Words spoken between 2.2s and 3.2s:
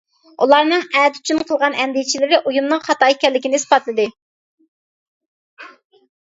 ئويۇمنىڭ خاتا